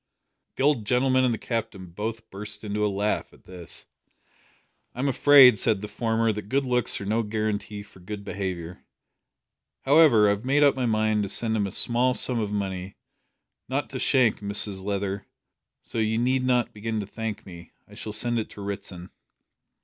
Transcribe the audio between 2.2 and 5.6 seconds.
burst into a laugh at this. "I'm afraid,"